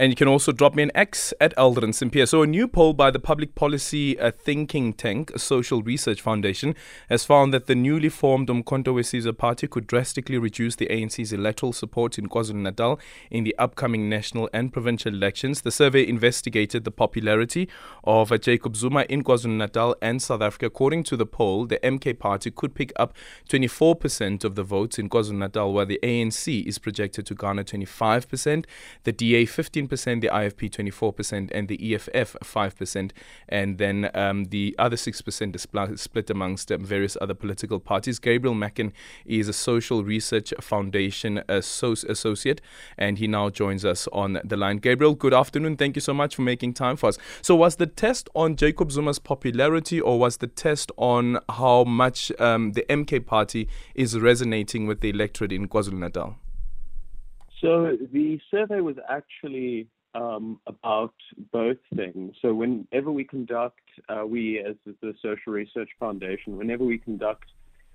[0.00, 2.24] And you can also drop me an X at Aldrin Sampear.
[2.24, 6.76] So, a new poll by the public policy uh, thinking tank, a Social Research Foundation,
[7.08, 11.72] has found that the newly formed Umkhonto we party could drastically reduce the ANC's electoral
[11.72, 15.62] support in KwaZulu Natal in the upcoming national and provincial elections.
[15.62, 17.68] The survey investigated the popularity
[18.04, 20.66] of uh, Jacob Zuma in KwaZulu Natal and South Africa.
[20.66, 23.14] According to the poll, the MK party could pick up
[23.48, 28.64] 24% of the votes in KwaZulu Natal, while the ANC is projected to garner 25%,
[29.02, 33.10] the DA 15 percent the IFP 24%, and the EFF 5%.
[33.48, 38.18] And then um, the other 6% is split amongst um, various other political parties.
[38.18, 38.92] Gabriel Makin
[39.24, 42.60] is a Social Research Foundation associate,
[42.96, 44.78] and he now joins us on the line.
[44.78, 45.76] Gabriel, good afternoon.
[45.76, 47.18] Thank you so much for making time for us.
[47.42, 52.32] So, was the test on Jacob Zuma's popularity, or was the test on how much
[52.40, 56.36] um, the MK party is resonating with the electorate in KwaZulu Natal?
[57.60, 61.14] So the survey was actually um, about
[61.52, 62.34] both things.
[62.40, 67.44] So whenever we conduct, uh, we as the Social Research Foundation, whenever we conduct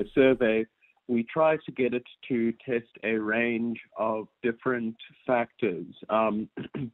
[0.00, 0.66] a survey,
[1.08, 5.86] we try to get it to test a range of different factors.
[6.08, 6.48] Um,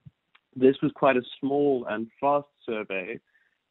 [0.56, 3.18] this was quite a small and fast survey,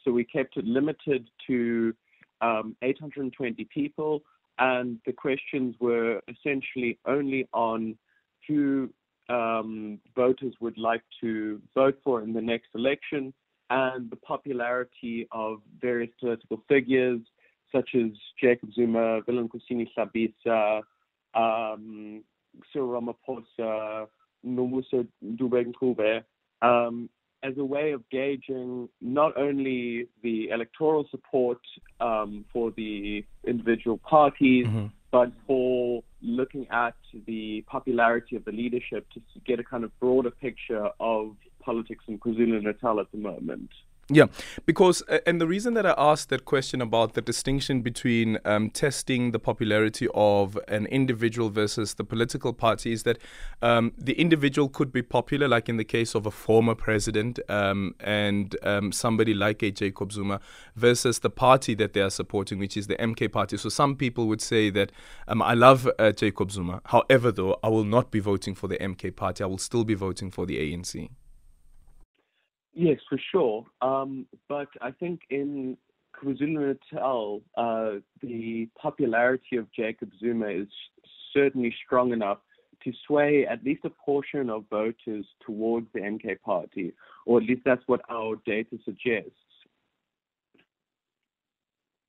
[0.03, 1.93] so we kept it limited to
[2.41, 4.21] um, 820 people,
[4.59, 7.97] and the questions were essentially only on
[8.47, 8.89] who
[9.30, 13.33] um, voters would like to vote for in the next election
[13.70, 17.20] and the popularity of various political figures
[17.72, 18.11] such as
[18.42, 19.50] Jacob Zuma, Willem
[19.98, 20.81] Sabisa,
[21.33, 22.23] um,
[22.72, 24.08] Cyril Ramaphosa,
[24.45, 26.23] Nomusa Dube
[26.61, 27.09] um,
[27.44, 31.59] as a way of gauging not only the electoral support
[32.00, 34.88] um, for the individual parties, mm-hmm.
[35.11, 36.03] but for
[36.38, 41.35] looking at the popularity of the leadership to get a kind of broader picture of
[41.59, 43.71] politics in KwaZulu Natal at the moment.
[44.09, 44.27] Yeah,
[44.65, 49.31] because, and the reason that I asked that question about the distinction between um, testing
[49.31, 53.17] the popularity of an individual versus the political party is that
[53.61, 57.95] um, the individual could be popular, like in the case of a former president um,
[57.99, 60.39] and um, somebody like a Jacob Zuma,
[60.77, 63.58] versus the party that they are supporting, which is the MK party.
[63.58, 64.93] So some people would say that
[65.27, 66.81] um, I love uh, Jacob Zuma.
[66.86, 69.43] However, though, I will not be voting for the MK party.
[69.43, 71.10] I will still be voting for the ANC.
[72.80, 73.65] Yes, for sure.
[73.82, 75.77] Um, but I think in
[76.15, 80.67] KwaZulu Natal, uh, the popularity of Jacob Zuma is
[81.33, 82.37] certainly strong enough
[82.83, 86.93] to sway at least a portion of voters towards the MK party,
[87.26, 89.32] or at least that's what our data suggests.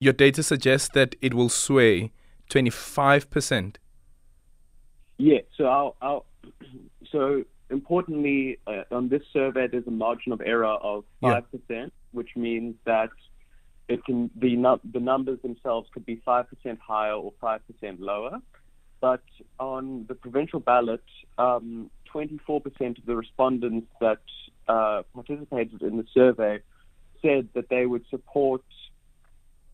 [0.01, 2.13] Your data suggests that it will sway
[2.51, 3.77] 25%.
[5.17, 6.23] Yeah, so our, our
[7.11, 11.87] so importantly, uh, on this survey, there's a margin of error of 5%, yeah.
[12.13, 13.11] which means that
[13.89, 16.47] it can the, the numbers themselves could be 5%
[16.79, 17.61] higher or 5%
[17.99, 18.41] lower.
[19.01, 19.23] But
[19.59, 21.05] on the provincial ballot,
[21.39, 24.19] um, 24% of the respondents that
[24.67, 26.61] uh, participated in the survey
[27.23, 28.63] said that they would support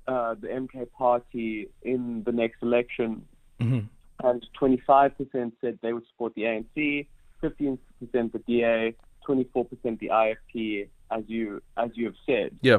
[0.07, 3.25] uh, the MK party in the next election,
[3.61, 3.81] mm-hmm.
[4.27, 7.07] and 25% said they would support the ANC,
[7.45, 7.79] 15%
[8.11, 8.95] the DA,
[9.29, 12.57] 24% the IFP, as you as you have said.
[12.63, 12.79] Yeah.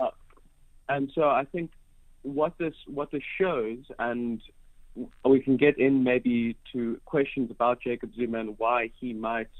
[0.00, 0.10] Uh,
[0.88, 1.70] and so I think
[2.22, 4.40] what this what this shows, and
[5.24, 9.50] we can get in maybe to questions about Jacob Zuma and why he might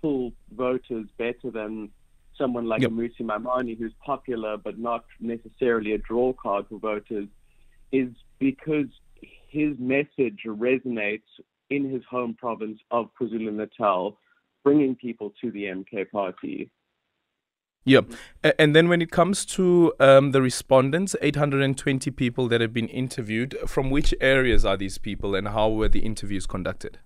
[0.00, 1.90] pull voters better than
[2.36, 2.90] someone like yep.
[2.90, 7.28] Maimane, who's popular but not necessarily a draw card for voters,
[7.92, 8.08] is
[8.38, 8.86] because
[9.20, 11.22] his message resonates
[11.70, 14.18] in his home province of KwaZulu Natal,
[14.64, 16.70] bringing people to the MK party.
[17.84, 18.02] Yeah.
[18.58, 23.56] And then when it comes to um, the respondents, 820 people that have been interviewed,
[23.66, 26.98] from which areas are these people and how were the interviews conducted?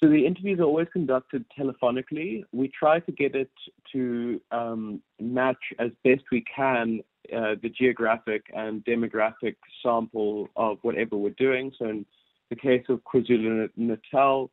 [0.00, 2.42] So the interviews are always conducted telephonically.
[2.52, 3.50] We try to get it
[3.92, 7.00] to um, match as best we can
[7.34, 11.72] uh, the geographic and demographic sample of whatever we're doing.
[11.78, 12.06] So in
[12.50, 14.50] the case of KwaZulu Natal,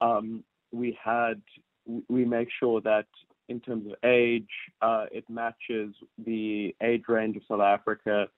[0.00, 1.40] um, we had
[2.08, 3.06] we make sure that
[3.48, 4.48] in terms of age,
[4.80, 5.94] uh, it matches
[6.24, 8.28] the age range of South Africa.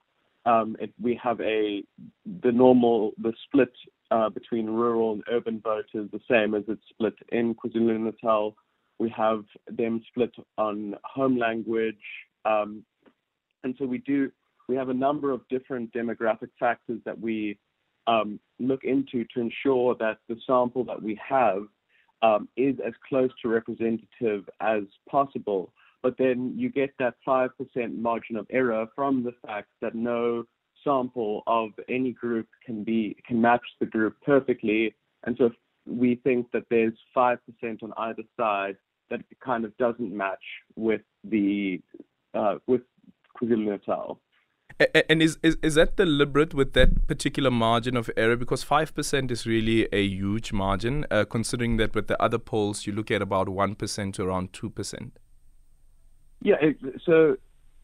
[0.45, 1.83] Um, it, we have a
[2.41, 3.71] the normal the split
[4.11, 8.55] uh, between rural and urban voters the same as it's split in KwaZulu Natal.
[8.99, 11.95] We have them split on home language,
[12.45, 12.83] um,
[13.63, 14.31] and so we do
[14.67, 17.57] we have a number of different demographic factors that we
[18.07, 21.63] um, look into to ensure that the sample that we have
[22.21, 25.73] um, is as close to representative as possible.
[26.01, 27.49] But then you get that 5%
[27.97, 30.45] margin of error from the fact that no
[30.83, 34.93] sample of any group can be can match the group perfectly.
[35.25, 35.51] And so
[35.85, 37.37] we think that there's 5%
[37.81, 38.75] on either side
[39.09, 40.43] that kind of doesn't match
[40.75, 41.81] with the
[42.33, 42.81] uh, with
[43.39, 44.19] KwaZulu-Natal.
[45.09, 48.35] And is, is is that deliberate with that particular margin of error?
[48.35, 52.85] Because five percent is really a huge margin, uh, considering that with the other polls
[52.87, 55.19] you look at about one percent to around two percent.
[56.41, 57.37] Yeah, it, so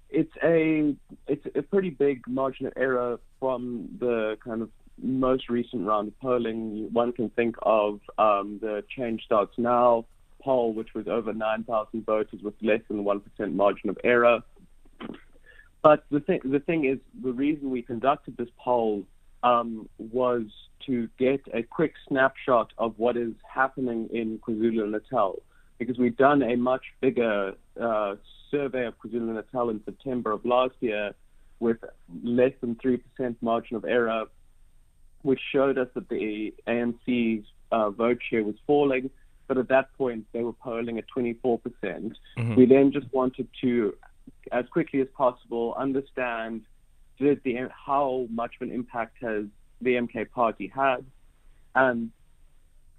[0.09, 0.95] it's a
[1.27, 4.69] it's a pretty big margin of error from the kind of
[5.01, 6.89] most recent round of polling.
[6.91, 10.05] One can think of um, the Change Starts Now
[10.41, 14.41] poll, which was over 9,000 voters with less than 1% margin of error.
[15.81, 19.03] But the thing, the thing is, the reason we conducted this poll
[19.43, 20.43] um, was
[20.85, 25.41] to get a quick snapshot of what is happening in KwaZulu-Natal,
[25.77, 28.15] because we'd done a much bigger uh,
[28.51, 31.13] survey of KwaZulu-Natal in September of last year
[31.59, 31.77] with
[32.23, 33.01] less than 3%
[33.41, 34.25] margin of error,
[35.21, 39.09] which showed us that the ANC's uh, vote share was falling.
[39.47, 41.61] But at that point, they were polling at 24%.
[41.63, 43.93] percent mm hmm We then just wanted to
[44.51, 46.61] as quickly as possible, understand
[47.19, 47.55] did the,
[47.85, 49.45] how much of an impact has
[49.81, 51.05] the MK party had,
[51.75, 52.11] and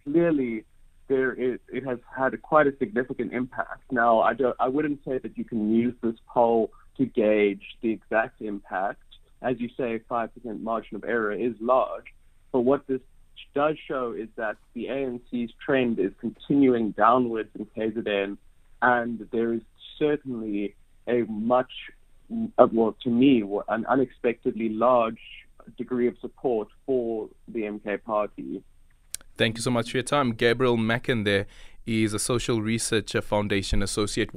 [0.04, 0.64] clearly
[1.08, 3.82] there is, it has had quite a significant impact.
[3.90, 7.90] Now, I don't, I wouldn't say that you can use this poll to gauge the
[7.90, 9.02] exact impact.
[9.42, 12.06] As you say, 5% margin of error is large,
[12.52, 13.00] but what this
[13.54, 18.36] does show is that the ANC's trend is continuing downwards in KZN,
[18.82, 19.62] and there is
[19.98, 20.74] certainly
[21.10, 21.72] a much,
[22.58, 25.20] uh, well, to me, an unexpectedly large
[25.76, 28.62] degree of support for the MK party.
[29.36, 30.32] Thank you so much for your time.
[30.32, 31.46] Gabriel Makin there
[31.86, 34.30] is a social research foundation associate.